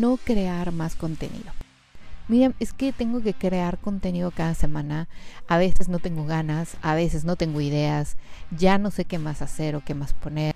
no 0.00 0.16
crear 0.16 0.72
más 0.72 0.94
contenido. 0.94 1.52
Miren, 2.28 2.54
es 2.58 2.72
que 2.72 2.92
tengo 2.92 3.22
que 3.22 3.34
crear 3.34 3.78
contenido 3.78 4.32
cada 4.32 4.54
semana. 4.54 5.08
A 5.46 5.58
veces 5.58 5.88
no 5.88 6.00
tengo 6.00 6.24
ganas, 6.26 6.76
a 6.82 6.94
veces 6.94 7.24
no 7.24 7.36
tengo 7.36 7.60
ideas, 7.60 8.16
ya 8.50 8.78
no 8.78 8.90
sé 8.90 9.04
qué 9.04 9.18
más 9.18 9.42
hacer 9.42 9.76
o 9.76 9.84
qué 9.84 9.94
más 9.94 10.12
poner. 10.12 10.54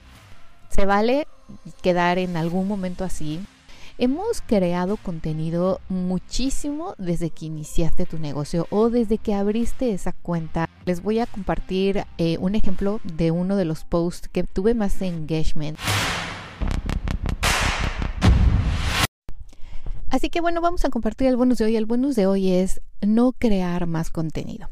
Se 0.69 0.85
vale 0.85 1.29
quedar 1.83 2.19
en 2.19 2.37
algún 2.37 2.67
momento 2.67 3.05
así. 3.05 3.41
Hemos 3.99 4.41
creado 4.41 4.97
contenido 4.97 5.81
muchísimo 5.89 6.95
desde 6.97 7.31
que 7.31 7.47
iniciaste 7.47 8.07
tu 8.07 8.19
negocio 8.19 8.67
o 8.71 8.89
desde 8.89 9.19
que 9.19 9.35
abriste 9.35 9.93
esa 9.93 10.13
cuenta. 10.13 10.69
Les 10.87 11.03
voy 11.03 11.19
a 11.19 11.27
compartir 11.27 12.05
eh, 12.17 12.39
un 12.41 12.55
ejemplo 12.55 13.01
de 13.05 13.31
uno 13.31 13.57
de 13.57 13.67
los 13.67 13.85
posts 13.85 14.29
que 14.29 14.43
tuve 14.43 14.75
más 14.75 15.03
engagement. 15.03 15.79
Así 20.11 20.29
que 20.29 20.41
bueno, 20.41 20.61
vamos 20.61 20.85
a 20.85 20.91
compartir 20.91 21.29
el 21.29 21.37
bonus 21.37 21.59
de 21.59 21.67
hoy. 21.67 21.77
El 21.77 21.87
bonus 21.87 22.17
de 22.17 22.27
hoy 22.27 22.51
es 22.51 22.81
no 23.01 23.33
crear 23.33 23.87
más 23.87 24.11
contenido. 24.11 24.69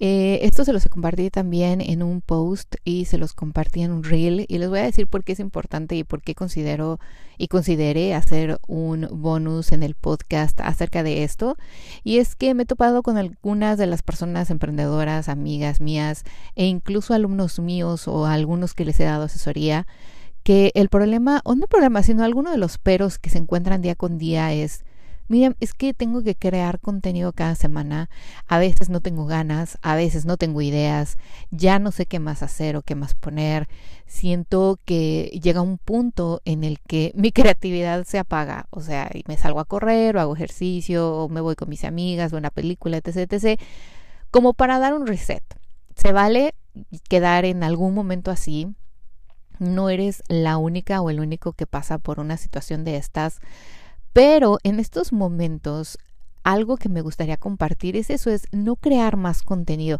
Eh, 0.00 0.40
esto 0.42 0.64
se 0.64 0.72
los 0.72 0.84
compartí 0.86 1.30
también 1.30 1.80
en 1.80 2.02
un 2.02 2.20
post 2.20 2.74
y 2.84 3.04
se 3.04 3.16
los 3.16 3.32
compartí 3.32 3.82
en 3.82 3.92
un 3.92 4.02
reel 4.02 4.44
y 4.48 4.58
les 4.58 4.68
voy 4.68 4.80
a 4.80 4.84
decir 4.84 5.06
por 5.06 5.22
qué 5.22 5.32
es 5.32 5.40
importante 5.40 5.94
y 5.94 6.02
por 6.02 6.20
qué 6.20 6.34
considero 6.34 6.98
y 7.38 7.46
consideré 7.46 8.14
hacer 8.14 8.58
un 8.66 9.08
bonus 9.12 9.70
en 9.70 9.84
el 9.84 9.94
podcast 9.94 10.60
acerca 10.60 11.04
de 11.04 11.22
esto. 11.22 11.56
Y 12.02 12.18
es 12.18 12.34
que 12.34 12.54
me 12.54 12.64
he 12.64 12.66
topado 12.66 13.04
con 13.04 13.16
algunas 13.16 13.78
de 13.78 13.86
las 13.86 14.02
personas 14.02 14.50
emprendedoras, 14.50 15.28
amigas 15.28 15.80
mías 15.80 16.24
e 16.56 16.66
incluso 16.66 17.14
alumnos 17.14 17.60
míos 17.60 18.08
o 18.08 18.26
algunos 18.26 18.74
que 18.74 18.84
les 18.84 18.98
he 18.98 19.04
dado 19.04 19.24
asesoría 19.24 19.86
que 20.44 20.70
el 20.74 20.90
problema, 20.90 21.40
o 21.44 21.54
no 21.56 21.66
problema, 21.66 22.02
sino 22.02 22.22
alguno 22.22 22.50
de 22.52 22.58
los 22.58 22.78
peros 22.78 23.18
que 23.18 23.30
se 23.30 23.38
encuentran 23.38 23.82
día 23.82 23.94
con 23.96 24.18
día 24.18 24.52
es, 24.52 24.84
miren, 25.26 25.56
es 25.58 25.72
que 25.72 25.94
tengo 25.94 26.22
que 26.22 26.34
crear 26.34 26.80
contenido 26.80 27.32
cada 27.32 27.54
semana, 27.54 28.10
a 28.46 28.58
veces 28.58 28.90
no 28.90 29.00
tengo 29.00 29.24
ganas, 29.24 29.78
a 29.80 29.96
veces 29.96 30.26
no 30.26 30.36
tengo 30.36 30.60
ideas, 30.60 31.16
ya 31.50 31.78
no 31.78 31.92
sé 31.92 32.04
qué 32.04 32.18
más 32.18 32.42
hacer 32.42 32.76
o 32.76 32.82
qué 32.82 32.94
más 32.94 33.14
poner, 33.14 33.68
siento 34.06 34.78
que 34.84 35.30
llega 35.42 35.62
un 35.62 35.78
punto 35.78 36.42
en 36.44 36.62
el 36.62 36.78
que 36.78 37.12
mi 37.14 37.32
creatividad 37.32 38.04
se 38.04 38.18
apaga, 38.18 38.66
o 38.68 38.82
sea, 38.82 39.10
me 39.26 39.38
salgo 39.38 39.60
a 39.60 39.64
correr 39.64 40.14
o 40.16 40.20
hago 40.20 40.34
ejercicio 40.34 41.10
o 41.10 41.28
me 41.30 41.40
voy 41.40 41.56
con 41.56 41.70
mis 41.70 41.84
amigas 41.84 42.34
o 42.34 42.36
una 42.36 42.50
película, 42.50 42.98
etc., 42.98 43.32
etc., 43.32 43.60
como 44.30 44.52
para 44.52 44.78
dar 44.78 44.94
un 44.94 45.06
reset. 45.06 45.42
Se 45.96 46.12
vale 46.12 46.54
quedar 47.08 47.44
en 47.44 47.62
algún 47.62 47.94
momento 47.94 48.30
así, 48.30 48.74
no 49.58 49.88
eres 49.88 50.22
la 50.28 50.56
única 50.56 51.00
o 51.00 51.10
el 51.10 51.20
único 51.20 51.52
que 51.52 51.66
pasa 51.66 51.98
por 51.98 52.20
una 52.20 52.36
situación 52.36 52.84
de 52.84 52.96
estas, 52.96 53.40
pero 54.12 54.58
en 54.62 54.80
estos 54.80 55.12
momentos 55.12 55.98
algo 56.44 56.76
que 56.76 56.90
me 56.90 57.00
gustaría 57.00 57.38
compartir 57.38 57.96
es 57.96 58.10
eso, 58.10 58.30
es 58.30 58.46
no 58.52 58.76
crear 58.76 59.16
más 59.16 59.42
contenido. 59.42 59.98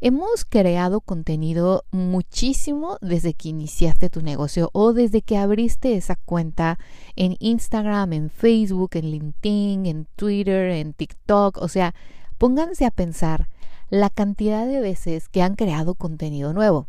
Hemos 0.00 0.44
creado 0.44 1.00
contenido 1.00 1.84
muchísimo 1.92 2.98
desde 3.00 3.32
que 3.32 3.50
iniciaste 3.50 4.10
tu 4.10 4.20
negocio 4.20 4.70
o 4.72 4.92
desde 4.92 5.22
que 5.22 5.38
abriste 5.38 5.94
esa 5.94 6.16
cuenta 6.16 6.78
en 7.14 7.36
Instagram, 7.38 8.12
en 8.12 8.28
Facebook, 8.28 8.90
en 8.94 9.10
LinkedIn, 9.12 9.86
en 9.86 10.06
Twitter, 10.16 10.70
en 10.70 10.94
TikTok. 10.94 11.58
O 11.58 11.68
sea, 11.68 11.94
pónganse 12.38 12.84
a 12.84 12.90
pensar 12.90 13.48
la 13.88 14.10
cantidad 14.10 14.66
de 14.66 14.80
veces 14.80 15.28
que 15.28 15.42
han 15.42 15.54
creado 15.54 15.94
contenido 15.94 16.52
nuevo 16.52 16.88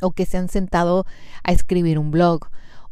o 0.00 0.12
que 0.12 0.26
se 0.26 0.36
han 0.38 0.48
sentado 0.48 1.04
a 1.42 1.52
escribir 1.52 1.98
un 1.98 2.10
blog 2.10 2.48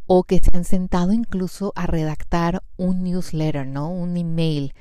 o 0.07 0.23
que 0.23 0.39
se 0.39 0.55
han 0.55 0.63
sentado 0.63 1.11
incluso 1.11 1.73
a 1.75 1.85
redactar 1.85 2.63
un 2.77 3.03
newsletter, 3.03 3.67
¿no? 3.67 3.89
Un 3.89 4.15
email 4.15 4.73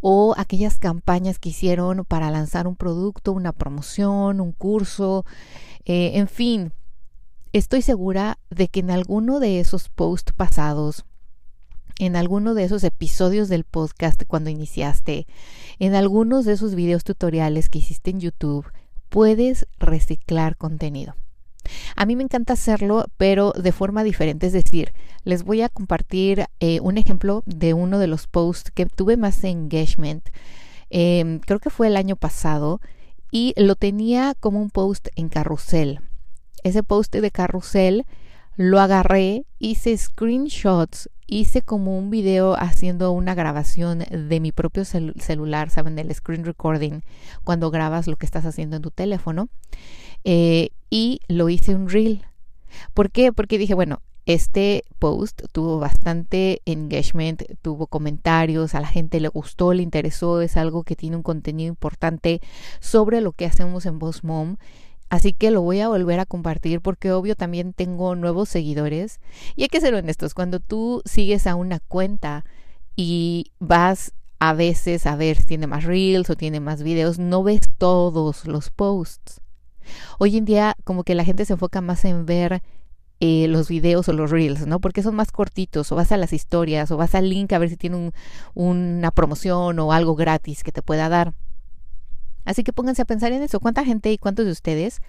o 0.00 0.34
aquellas 0.36 0.80
campañas 0.80 1.38
que 1.38 1.50
hicieron 1.50 2.04
para 2.04 2.30
lanzar 2.32 2.66
un 2.66 2.74
producto, 2.74 3.32
una 3.32 3.52
promoción, 3.52 4.40
un 4.40 4.52
curso, 4.52 5.24
eh, 5.84 6.12
en 6.14 6.26
fin. 6.26 6.72
Estoy 7.52 7.82
segura 7.82 8.38
de 8.50 8.66
que 8.68 8.80
en 8.80 8.90
alguno 8.90 9.38
de 9.38 9.60
esos 9.60 9.88
posts 9.88 10.32
pasados, 10.32 11.04
en 11.98 12.16
alguno 12.16 12.54
de 12.54 12.64
esos 12.64 12.82
episodios 12.82 13.48
del 13.48 13.62
podcast 13.62 14.22
cuando 14.26 14.50
iniciaste, 14.50 15.26
en 15.78 15.94
algunos 15.94 16.44
de 16.46 16.54
esos 16.54 16.74
videos 16.74 17.04
tutoriales 17.04 17.68
que 17.68 17.78
hiciste 17.78 18.10
en 18.10 18.20
YouTube, 18.20 18.66
puedes 19.08 19.68
reciclar 19.78 20.56
contenido. 20.56 21.14
A 21.96 22.06
mí 22.06 22.16
me 22.16 22.22
encanta 22.22 22.54
hacerlo, 22.54 23.06
pero 23.16 23.52
de 23.52 23.72
forma 23.72 24.04
diferente. 24.04 24.46
Es 24.46 24.52
decir, 24.52 24.92
les 25.24 25.44
voy 25.44 25.62
a 25.62 25.68
compartir 25.68 26.46
eh, 26.60 26.80
un 26.80 26.98
ejemplo 26.98 27.42
de 27.46 27.74
uno 27.74 27.98
de 27.98 28.06
los 28.06 28.26
posts 28.26 28.70
que 28.70 28.86
tuve 28.86 29.16
más 29.16 29.44
engagement. 29.44 30.28
Em, 30.90 31.40
creo 31.40 31.58
que 31.58 31.70
fue 31.70 31.86
el 31.86 31.96
año 31.96 32.16
pasado 32.16 32.80
y 33.30 33.54
lo 33.56 33.76
tenía 33.76 34.34
como 34.38 34.60
un 34.60 34.70
post 34.70 35.08
en 35.16 35.28
carrusel. 35.28 36.00
Ese 36.64 36.82
post 36.82 37.14
de 37.14 37.30
carrusel 37.30 38.04
lo 38.56 38.78
agarré, 38.78 39.46
hice 39.58 39.96
screenshots, 39.96 41.08
hice 41.26 41.62
como 41.62 41.98
un 41.98 42.10
video 42.10 42.54
haciendo 42.54 43.10
una 43.12 43.34
grabación 43.34 44.00
de 44.00 44.40
mi 44.40 44.52
propio 44.52 44.84
celular, 44.84 45.70
¿saben? 45.70 45.96
Del 45.96 46.14
screen 46.14 46.44
recording, 46.44 47.00
cuando 47.42 47.70
grabas 47.70 48.06
lo 48.06 48.16
que 48.16 48.26
estás 48.26 48.44
haciendo 48.44 48.76
en 48.76 48.82
tu 48.82 48.90
teléfono. 48.90 49.48
Eh, 50.24 50.70
y 50.92 51.22
lo 51.26 51.48
hice 51.48 51.74
un 51.74 51.88
reel. 51.88 52.22
¿Por 52.92 53.10
qué? 53.10 53.32
Porque 53.32 53.56
dije, 53.56 53.72
bueno, 53.72 54.02
este 54.26 54.84
post 54.98 55.40
tuvo 55.50 55.78
bastante 55.78 56.60
engagement, 56.66 57.44
tuvo 57.62 57.86
comentarios, 57.86 58.74
a 58.74 58.80
la 58.82 58.88
gente 58.88 59.18
le 59.18 59.28
gustó, 59.28 59.72
le 59.72 59.82
interesó, 59.82 60.42
es 60.42 60.58
algo 60.58 60.84
que 60.84 60.94
tiene 60.94 61.16
un 61.16 61.22
contenido 61.22 61.68
importante 61.68 62.42
sobre 62.80 63.22
lo 63.22 63.32
que 63.32 63.46
hacemos 63.46 63.86
en 63.86 63.98
Boss 63.98 64.22
Mom. 64.22 64.58
Así 65.08 65.32
que 65.32 65.50
lo 65.50 65.62
voy 65.62 65.80
a 65.80 65.88
volver 65.88 66.20
a 66.20 66.26
compartir 66.26 66.82
porque 66.82 67.10
obvio 67.10 67.36
también 67.36 67.72
tengo 67.72 68.14
nuevos 68.14 68.50
seguidores. 68.50 69.18
Y 69.56 69.62
hay 69.62 69.68
que 69.68 69.80
ser 69.80 69.94
honestos, 69.94 70.34
cuando 70.34 70.60
tú 70.60 71.00
sigues 71.06 71.46
a 71.46 71.54
una 71.54 71.80
cuenta 71.80 72.44
y 72.96 73.46
vas 73.60 74.12
a 74.40 74.52
veces 74.52 75.06
a 75.06 75.16
ver 75.16 75.38
si 75.38 75.44
tiene 75.46 75.66
más 75.66 75.84
reels 75.84 76.28
o 76.28 76.36
tiene 76.36 76.60
más 76.60 76.82
videos, 76.82 77.18
no 77.18 77.42
ves 77.42 77.62
todos 77.78 78.46
los 78.46 78.68
posts. 78.68 79.41
Hoy 80.18 80.36
en 80.36 80.44
día 80.44 80.76
como 80.84 81.04
que 81.04 81.14
la 81.14 81.24
gente 81.24 81.44
se 81.44 81.54
enfoca 81.54 81.80
más 81.80 82.04
en 82.04 82.26
ver 82.26 82.62
eh, 83.20 83.46
los 83.48 83.68
videos 83.68 84.08
o 84.08 84.12
los 84.12 84.30
reels, 84.30 84.66
¿no? 84.66 84.80
Porque 84.80 85.02
son 85.02 85.14
más 85.14 85.30
cortitos, 85.30 85.92
o 85.92 85.94
vas 85.94 86.10
a 86.10 86.16
las 86.16 86.32
historias, 86.32 86.90
o 86.90 86.96
vas 86.96 87.14
al 87.14 87.28
link 87.28 87.52
a 87.52 87.58
ver 87.58 87.68
si 87.68 87.76
tiene 87.76 88.12
una 88.54 89.10
promoción 89.12 89.78
o 89.78 89.92
algo 89.92 90.16
gratis 90.16 90.64
que 90.64 90.72
te 90.72 90.82
pueda 90.82 91.08
dar. 91.08 91.32
Así 92.44 92.64
que 92.64 92.72
pónganse 92.72 93.02
a 93.02 93.04
pensar 93.04 93.30
en 93.30 93.42
eso. 93.42 93.60
¿Cuánta 93.60 93.84
gente 93.84 94.10
y 94.10 94.18
cuántos 94.18 94.46
de 94.46 94.50
ustedes 94.50 95.00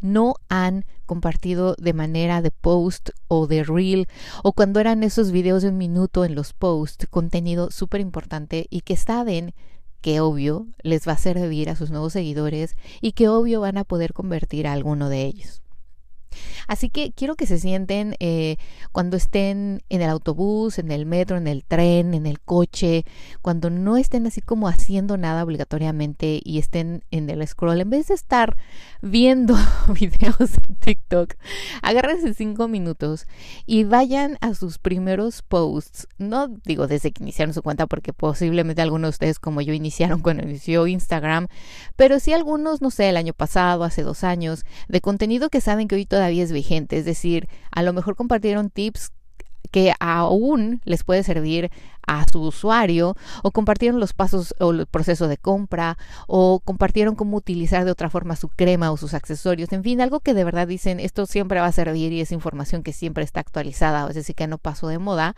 no 0.00 0.36
han 0.48 0.84
compartido 1.06 1.74
de 1.78 1.92
manera 1.92 2.40
de 2.40 2.50
post 2.50 3.10
o 3.26 3.46
de 3.46 3.64
reel 3.64 4.06
o 4.42 4.52
cuando 4.52 4.80
eran 4.80 5.02
esos 5.02 5.32
videos 5.32 5.62
de 5.62 5.70
un 5.70 5.76
minuto 5.76 6.24
en 6.24 6.34
los 6.34 6.52
posts, 6.52 7.06
contenido 7.10 7.70
súper 7.70 8.00
importante 8.00 8.66
y 8.70 8.82
que 8.82 8.96
saben 8.96 9.54
que 10.00 10.20
obvio 10.20 10.66
les 10.82 11.06
va 11.06 11.12
a 11.12 11.18
servir 11.18 11.70
a 11.70 11.76
sus 11.76 11.90
nuevos 11.90 12.12
seguidores 12.12 12.76
y 13.00 13.12
que 13.12 13.28
obvio 13.28 13.60
van 13.60 13.78
a 13.78 13.84
poder 13.84 14.12
convertir 14.12 14.66
a 14.66 14.72
alguno 14.72 15.08
de 15.08 15.24
ellos. 15.24 15.62
Así 16.66 16.90
que 16.90 17.12
quiero 17.12 17.34
que 17.34 17.46
se 17.46 17.58
sienten 17.58 18.14
eh, 18.20 18.56
cuando 18.92 19.16
estén 19.16 19.82
en 19.88 20.02
el 20.02 20.10
autobús, 20.10 20.78
en 20.78 20.90
el 20.90 21.06
metro, 21.06 21.36
en 21.36 21.46
el 21.46 21.64
tren, 21.64 22.14
en 22.14 22.26
el 22.26 22.40
coche, 22.40 23.04
cuando 23.42 23.70
no 23.70 23.96
estén 23.96 24.26
así 24.26 24.40
como 24.40 24.68
haciendo 24.68 25.16
nada 25.16 25.42
obligatoriamente 25.44 26.40
y 26.42 26.58
estén 26.58 27.04
en 27.10 27.30
el 27.30 27.46
scroll, 27.46 27.80
en 27.80 27.90
vez 27.90 28.08
de 28.08 28.14
estar 28.14 28.56
viendo 29.02 29.54
videos 29.88 30.40
en 30.40 30.76
TikTok, 30.76 31.34
agárrense 31.82 32.34
cinco 32.34 32.68
minutos 32.68 33.26
y 33.66 33.84
vayan 33.84 34.38
a 34.40 34.54
sus 34.54 34.78
primeros 34.78 35.42
posts. 35.42 36.08
No 36.18 36.48
digo 36.64 36.86
desde 36.86 37.12
que 37.12 37.22
iniciaron 37.22 37.54
su 37.54 37.62
cuenta, 37.62 37.86
porque 37.86 38.12
posiblemente 38.12 38.82
algunos 38.82 39.08
de 39.08 39.10
ustedes, 39.10 39.38
como 39.38 39.60
yo, 39.60 39.72
iniciaron 39.72 40.20
cuando 40.20 40.42
inició 40.42 40.86
Instagram, 40.86 41.48
pero 41.96 42.20
sí 42.20 42.32
algunos, 42.32 42.80
no 42.82 42.90
sé, 42.90 43.08
el 43.08 43.16
año 43.16 43.32
pasado, 43.32 43.84
hace 43.84 44.02
dos 44.02 44.24
años, 44.24 44.64
de 44.88 45.00
contenido 45.00 45.48
que 45.50 45.60
saben 45.60 45.88
que 45.88 45.94
hoy 45.94 46.06
es 46.26 46.52
vigente. 46.52 46.98
Es 46.98 47.04
decir, 47.04 47.48
a 47.70 47.82
lo 47.82 47.92
mejor 47.92 48.16
compartieron 48.16 48.70
tips 48.70 49.12
que 49.70 49.92
aún 50.00 50.80
les 50.84 51.04
puede 51.04 51.22
servir 51.22 51.70
a 52.06 52.24
su 52.30 52.40
usuario 52.40 53.16
o 53.42 53.50
compartieron 53.50 54.00
los 54.00 54.14
pasos 54.14 54.54
o 54.60 54.70
el 54.70 54.86
proceso 54.86 55.28
de 55.28 55.36
compra 55.36 55.98
o 56.26 56.60
compartieron 56.60 57.14
cómo 57.14 57.36
utilizar 57.36 57.84
de 57.84 57.90
otra 57.90 58.08
forma 58.08 58.34
su 58.34 58.48
crema 58.48 58.90
o 58.90 58.96
sus 58.96 59.12
accesorios, 59.12 59.70
en 59.72 59.82
fin, 59.82 60.00
algo 60.00 60.20
que 60.20 60.32
de 60.32 60.44
verdad 60.44 60.66
dicen 60.66 61.00
esto 61.00 61.26
siempre 61.26 61.60
va 61.60 61.66
a 61.66 61.72
servir 61.72 62.12
y 62.12 62.22
es 62.22 62.32
información 62.32 62.82
que 62.82 62.94
siempre 62.94 63.24
está 63.24 63.40
actualizada, 63.40 64.08
es 64.08 64.14
decir, 64.14 64.34
que 64.34 64.46
no 64.46 64.56
pasó 64.56 64.88
de 64.88 64.98
moda. 64.98 65.36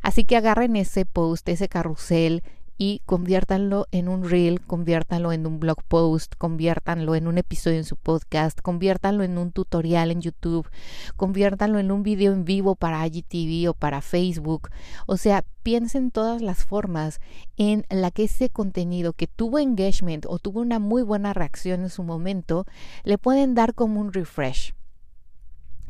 Así 0.00 0.24
que 0.24 0.36
agarren 0.36 0.76
ese 0.76 1.04
post, 1.04 1.48
ese 1.48 1.68
carrusel 1.68 2.44
y 2.78 3.02
conviértanlo 3.06 3.86
en 3.92 4.08
un 4.08 4.28
reel, 4.28 4.60
conviértanlo 4.60 5.32
en 5.32 5.46
un 5.46 5.60
blog 5.60 5.82
post, 5.84 6.34
conviértanlo 6.36 7.14
en 7.14 7.26
un 7.26 7.38
episodio 7.38 7.78
en 7.78 7.84
su 7.84 7.96
podcast, 7.96 8.60
conviértanlo 8.60 9.24
en 9.24 9.38
un 9.38 9.52
tutorial 9.52 10.10
en 10.10 10.20
YouTube, 10.20 10.68
conviértanlo 11.16 11.78
en 11.78 11.92
un 11.92 12.02
video 12.02 12.32
en 12.32 12.44
vivo 12.44 12.74
para 12.74 13.06
IGTV 13.06 13.70
o 13.70 13.74
para 13.74 14.00
Facebook. 14.00 14.70
O 15.06 15.16
sea, 15.16 15.44
piensen 15.62 16.10
todas 16.10 16.42
las 16.42 16.64
formas 16.64 17.20
en 17.56 17.84
la 17.88 18.10
que 18.10 18.24
ese 18.24 18.50
contenido 18.50 19.12
que 19.12 19.26
tuvo 19.26 19.58
engagement 19.58 20.26
o 20.26 20.38
tuvo 20.38 20.60
una 20.60 20.78
muy 20.78 21.02
buena 21.02 21.32
reacción 21.32 21.82
en 21.82 21.90
su 21.90 22.02
momento, 22.02 22.66
le 23.04 23.18
pueden 23.18 23.54
dar 23.54 23.74
como 23.74 24.00
un 24.00 24.12
refresh. 24.12 24.74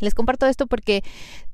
Les 0.02 0.14
comparto 0.14 0.46
esto 0.46 0.66
porque 0.66 1.04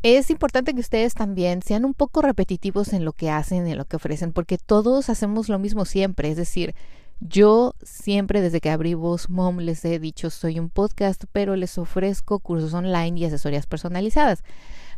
es 0.03 0.31
importante 0.31 0.73
que 0.73 0.81
ustedes 0.81 1.13
también 1.13 1.61
sean 1.61 1.85
un 1.85 1.93
poco 1.93 2.23
repetitivos 2.23 2.95
en 2.95 3.05
lo 3.05 3.13
que 3.13 3.29
hacen, 3.29 3.67
en 3.67 3.77
lo 3.77 3.85
que 3.85 3.97
ofrecen, 3.97 4.33
porque 4.33 4.57
todos 4.57 5.11
hacemos 5.11 5.51
lo 5.51 5.59
mismo 5.59 5.85
siempre. 5.85 6.31
Es 6.31 6.39
decir, 6.39 6.75
yo 7.21 7.75
siempre 7.83 8.41
desde 8.41 8.63
que 8.63 8.71
abrí 8.71 8.95
Voz 8.95 9.29
Mom 9.29 9.59
les 9.59 9.85
he 9.85 9.99
dicho 9.99 10.31
soy 10.31 10.59
un 10.59 10.71
podcast, 10.71 11.25
pero 11.31 11.57
les 11.57 11.77
ofrezco 11.77 12.39
cursos 12.39 12.73
online 12.73 13.21
y 13.21 13.27
asesorías 13.27 13.67
personalizadas. 13.67 14.43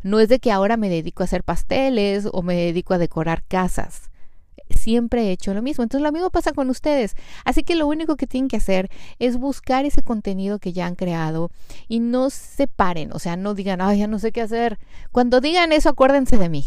No 0.04 0.20
es 0.20 0.28
de 0.28 0.38
que 0.38 0.52
ahora 0.52 0.76
me 0.76 0.88
dedico 0.88 1.24
a 1.24 1.24
hacer 1.24 1.42
pasteles 1.42 2.28
o 2.32 2.42
me 2.42 2.54
dedico 2.54 2.94
a 2.94 2.98
decorar 2.98 3.42
casas 3.42 4.10
siempre 4.74 5.24
he 5.24 5.32
hecho 5.32 5.54
lo 5.54 5.62
mismo. 5.62 5.82
Entonces 5.82 6.04
lo 6.04 6.12
mismo 6.12 6.30
pasa 6.30 6.52
con 6.52 6.70
ustedes. 6.70 7.14
Así 7.44 7.62
que 7.62 7.76
lo 7.76 7.86
único 7.86 8.16
que 8.16 8.26
tienen 8.26 8.48
que 8.48 8.56
hacer 8.56 8.90
es 9.18 9.36
buscar 9.36 9.84
ese 9.84 10.02
contenido 10.02 10.58
que 10.58 10.72
ya 10.72 10.86
han 10.86 10.94
creado 10.94 11.50
y 11.88 12.00
no 12.00 12.30
se 12.30 12.66
paren, 12.66 13.12
o 13.12 13.18
sea, 13.18 13.36
no 13.36 13.54
digan, 13.54 13.80
ay, 13.80 14.00
ya 14.00 14.06
no 14.06 14.18
sé 14.18 14.32
qué 14.32 14.40
hacer. 14.42 14.78
Cuando 15.12 15.40
digan 15.40 15.72
eso, 15.72 15.88
acuérdense 15.88 16.36
de 16.36 16.48
mí. 16.48 16.64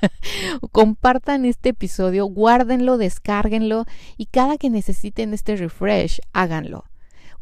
Compartan 0.72 1.44
este 1.44 1.70
episodio, 1.70 2.26
guárdenlo, 2.26 2.98
descárguenlo 2.98 3.84
y 4.16 4.26
cada 4.26 4.58
que 4.58 4.70
necesiten 4.70 5.34
este 5.34 5.56
refresh, 5.56 6.20
háganlo 6.32 6.84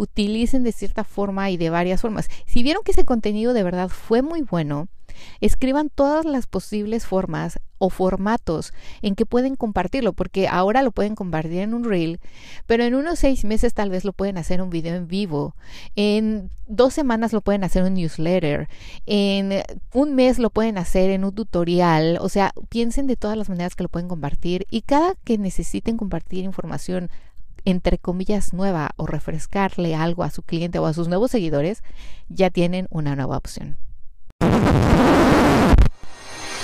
utilicen 0.01 0.63
de 0.65 0.73
cierta 0.73 1.05
forma 1.05 1.51
y 1.51 1.59
de 1.59 1.69
varias 1.69 2.01
formas. 2.01 2.31
Si 2.47 2.63
vieron 2.63 2.83
que 2.83 2.93
ese 2.93 3.05
contenido 3.05 3.53
de 3.53 3.63
verdad 3.63 3.91
fue 3.91 4.23
muy 4.23 4.41
bueno, 4.41 4.89
escriban 5.41 5.91
todas 5.91 6.25
las 6.25 6.47
posibles 6.47 7.07
formas 7.07 7.59
o 7.79 7.89
formatos 7.89 8.73
en 9.01 9.15
que 9.15 9.25
pueden 9.25 9.57
compartirlo, 9.57 10.13
porque 10.13 10.49
ahora 10.49 10.83
lo 10.83 10.93
pueden 10.93 11.15
compartir 11.15 11.61
en 11.61 11.73
un 11.73 11.85
reel, 11.85 12.21
pero 12.67 12.85
en 12.85 12.95
unos 12.95 13.19
seis 13.19 13.45
meses 13.45 13.73
tal 13.73 13.89
vez 13.89 14.05
lo 14.05 14.13
pueden 14.13 14.37
hacer 14.37 14.61
un 14.61 14.69
video 14.69 14.95
en 14.95 15.09
vivo, 15.09 15.57
en 15.97 16.51
dos 16.67 16.93
semanas 16.93 17.33
lo 17.33 17.41
pueden 17.41 17.65
hacer 17.65 17.83
un 17.83 17.95
newsletter, 17.95 18.69
en 19.07 19.63
un 19.95 20.15
mes 20.15 20.39
lo 20.39 20.51
pueden 20.51 20.77
hacer 20.77 21.09
en 21.11 21.25
un 21.25 21.35
tutorial, 21.35 22.19
o 22.21 22.29
sea, 22.29 22.53
piensen 22.69 23.07
de 23.07 23.17
todas 23.17 23.37
las 23.37 23.49
maneras 23.49 23.75
que 23.75 23.83
lo 23.83 23.89
pueden 23.89 24.09
compartir 24.09 24.67
y 24.71 24.83
cada 24.83 25.15
que 25.25 25.39
necesiten 25.39 25.97
compartir 25.97 26.45
información 26.45 27.09
entre 27.65 27.99
comillas 27.99 28.53
nueva 28.53 28.91
o 28.97 29.07
refrescarle 29.07 29.95
algo 29.95 30.23
a 30.23 30.31
su 30.31 30.43
cliente 30.43 30.79
o 30.79 30.87
a 30.87 30.93
sus 30.93 31.09
nuevos 31.09 31.31
seguidores, 31.31 31.83
ya 32.29 32.51
tienen 32.51 32.87
una 32.91 33.17
nueva 33.17 33.37
opción. 33.37 33.77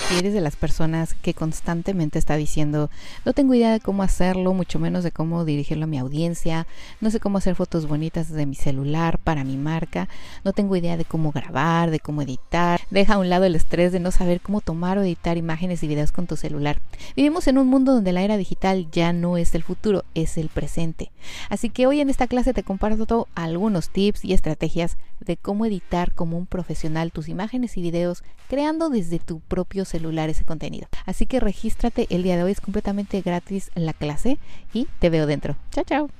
Si 0.09 0.17
eres 0.17 0.35
de 0.35 0.41
las 0.41 0.55
personas 0.55 1.15
que 1.15 1.35
constantemente 1.35 2.21
está 2.21 2.37
diciendo, 2.37 2.91
no 3.25 3.33
tengo 3.33 3.55
idea 3.55 3.73
de 3.73 3.81
cómo 3.81 4.05
hacerlo, 4.05 4.55
mucho 4.55 4.79
menos 4.79 5.03
de 5.03 5.11
cómo 5.11 5.45
dirigirlo 5.45 5.83
a 5.83 5.89
mi 5.89 5.99
audiencia, 5.99 6.69
no 7.01 7.11
sé 7.11 7.19
cómo 7.19 7.39
hacer 7.39 7.57
fotos 7.57 7.89
bonitas 7.89 8.29
desde 8.29 8.47
mi 8.47 8.55
celular 8.55 9.19
para 9.19 9.43
mi 9.43 9.57
marca, 9.57 10.09
no 10.45 10.53
tengo 10.53 10.77
idea 10.77 10.97
de 10.97 11.05
cómo 11.05 11.33
grabar, 11.33 11.91
de 11.91 11.99
cómo 11.99 12.23
editar, 12.23 12.83
deja 12.89 13.15
a 13.15 13.19
un 13.19 13.31
lado 13.31 13.47
el 13.47 13.57
estrés 13.57 13.91
de 13.91 13.99
no 13.99 14.13
saber 14.13 14.41
cómo 14.41 14.61
tomar 14.61 14.97
o 14.97 15.03
editar 15.03 15.39
imágenes 15.39 15.83
y 15.83 15.89
videos 15.89 16.13
con 16.13 16.29
tu 16.29 16.37
celular. 16.37 16.81
Vivimos 17.17 17.49
en 17.49 17.59
un 17.59 17.67
mundo 17.67 17.93
donde 17.93 18.13
la 18.13 18.23
era 18.23 18.37
digital 18.37 18.89
ya 18.93 19.13
no 19.13 19.37
es 19.37 19.57
el 19.57 19.65
futuro, 19.65 20.05
es 20.15 20.39
el 20.39 20.51
presente. 20.51 21.11
Así 21.51 21.69
que 21.69 21.89
hoy 21.89 22.01
en 22.01 22.11
esta 22.11 22.29
clase 22.29 22.55
te 22.55 22.63
comparto 22.63 23.27
algunos 23.35 23.91
tips 23.91 24.25
y 24.25 24.35
estrategias 24.35 24.99
de 25.19 25.37
cómo 25.37 25.67
editar 25.67 26.15
como 26.15 26.39
un 26.39 26.47
profesional 26.47 27.11
tus 27.11 27.29
imágenes 27.29 27.77
y 27.77 27.83
videos 27.83 28.23
creando 28.49 28.89
desde 28.89 29.19
tu 29.19 29.41
propio 29.41 29.85
celular 29.85 29.96
celular 29.97 30.29
ese 30.29 30.45
contenido. 30.45 30.89
Así 31.07 31.27
que 31.27 31.41
regístrate 31.41 32.07
el 32.11 32.23
día 32.23 32.37
de 32.37 32.43
hoy, 32.43 32.53
es 32.53 32.61
completamente 32.61 33.21
gratis 33.23 33.71
la 33.75 33.93
clase 33.93 34.39
y 34.73 34.89
te 34.99 35.11
veo 35.11 35.27
dentro. 35.27 35.57
Chao, 35.71 35.85
chao. 35.85 36.11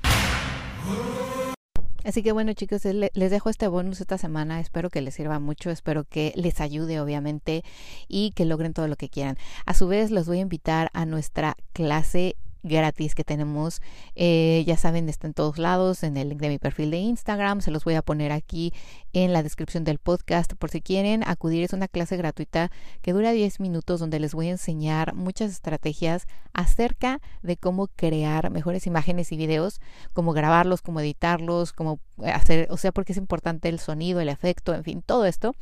Así 2.03 2.23
que 2.23 2.31
bueno 2.31 2.53
chicos, 2.53 2.85
les 2.85 3.31
dejo 3.31 3.49
este 3.49 3.67
bonus 3.67 3.99
esta 3.99 4.17
semana, 4.17 4.61
espero 4.61 4.89
que 4.89 5.01
les 5.01 5.13
sirva 5.13 5.39
mucho, 5.39 5.71
espero 5.71 6.05
que 6.05 6.31
les 6.37 6.61
ayude 6.61 7.01
obviamente 7.01 7.65
y 8.07 8.31
que 8.31 8.45
logren 8.45 8.71
todo 8.71 8.87
lo 8.87 8.95
que 8.95 9.09
quieran. 9.09 9.37
A 9.65 9.73
su 9.73 9.89
vez 9.89 10.09
los 10.09 10.25
voy 10.25 10.37
a 10.37 10.41
invitar 10.41 10.89
a 10.93 11.05
nuestra 11.05 11.57
clase 11.73 12.37
gratis 12.67 13.15
que 13.15 13.23
tenemos. 13.23 13.81
Eh, 14.15 14.63
ya 14.67 14.77
saben, 14.77 15.09
está 15.09 15.27
en 15.27 15.33
todos 15.33 15.57
lados, 15.57 16.03
en 16.03 16.17
el 16.17 16.29
link 16.29 16.39
de 16.39 16.49
mi 16.49 16.59
perfil 16.59 16.91
de 16.91 16.97
Instagram. 16.97 17.61
Se 17.61 17.71
los 17.71 17.83
voy 17.83 17.95
a 17.95 18.01
poner 18.01 18.31
aquí 18.31 18.73
en 19.13 19.33
la 19.33 19.43
descripción 19.43 19.83
del 19.83 19.97
podcast 19.97 20.53
por 20.53 20.69
si 20.69 20.81
quieren 20.81 21.23
acudir. 21.25 21.63
Es 21.63 21.73
una 21.73 21.87
clase 21.87 22.17
gratuita 22.17 22.71
que 23.01 23.13
dura 23.13 23.31
10 23.31 23.59
minutos 23.59 23.99
donde 23.99 24.19
les 24.19 24.33
voy 24.33 24.47
a 24.47 24.51
enseñar 24.51 25.15
muchas 25.15 25.51
estrategias 25.51 26.27
acerca 26.53 27.21
de 27.41 27.57
cómo 27.57 27.87
crear 27.87 28.49
mejores 28.49 28.87
imágenes 28.87 29.31
y 29.31 29.37
videos, 29.37 29.79
cómo 30.13 30.33
grabarlos, 30.33 30.81
cómo 30.81 30.99
editarlos, 30.99 31.71
cómo 31.73 31.99
hacer, 32.25 32.67
o 32.71 32.77
sea, 32.77 32.91
porque 32.91 33.11
es 33.11 33.17
importante 33.17 33.69
el 33.69 33.79
sonido, 33.79 34.19
el 34.19 34.29
efecto, 34.29 34.73
en 34.73 34.83
fin, 34.83 35.03
todo 35.05 35.25
esto. 35.25 35.55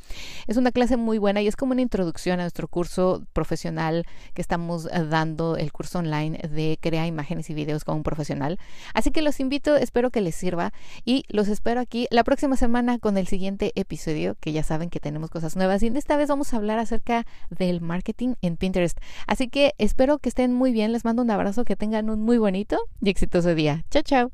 Es 0.47 0.57
una 0.57 0.71
clase 0.71 0.97
muy 0.97 1.17
buena 1.17 1.41
y 1.41 1.47
es 1.47 1.55
como 1.55 1.73
una 1.73 1.81
introducción 1.81 2.39
a 2.39 2.43
nuestro 2.43 2.67
curso 2.67 3.23
profesional 3.33 4.05
que 4.33 4.41
estamos 4.41 4.85
eh, 4.85 5.05
dando, 5.05 5.57
el 5.57 5.71
curso 5.71 5.99
online 5.99 6.37
de 6.49 6.77
crear 6.95 7.07
imágenes 7.07 7.49
y 7.49 7.53
videos 7.53 7.83
como 7.83 7.97
un 7.97 8.03
profesional. 8.03 8.57
Así 8.93 9.11
que 9.11 9.21
los 9.21 9.41
invito, 9.41 9.75
espero 9.75 10.11
que 10.11 10.21
les 10.21 10.33
sirva 10.33 10.71
y 11.03 11.25
los 11.27 11.49
espero 11.49 11.81
aquí 11.81 12.07
la 12.09 12.23
próxima 12.23 12.55
semana 12.55 12.99
con 12.99 13.17
el 13.17 13.27
siguiente 13.27 13.73
episodio, 13.75 14.35
que 14.39 14.53
ya 14.53 14.63
saben 14.63 14.89
que 14.89 15.01
tenemos 15.01 15.29
cosas 15.29 15.57
nuevas 15.57 15.83
y 15.83 15.87
esta 15.87 16.15
vez 16.15 16.29
vamos 16.29 16.53
a 16.53 16.57
hablar 16.57 16.79
acerca 16.79 17.25
del 17.49 17.81
marketing 17.81 18.35
en 18.41 18.55
Pinterest. 18.55 18.97
Así 19.27 19.49
que 19.49 19.73
espero 19.77 20.19
que 20.19 20.29
estén 20.29 20.53
muy 20.53 20.71
bien, 20.71 20.93
les 20.93 21.03
mando 21.03 21.21
un 21.21 21.31
abrazo, 21.31 21.65
que 21.65 21.75
tengan 21.75 22.09
un 22.09 22.21
muy 22.21 22.37
bonito 22.37 22.77
y 23.01 23.09
exitoso 23.09 23.55
día. 23.55 23.83
Chao, 23.91 24.03
chao. 24.03 24.31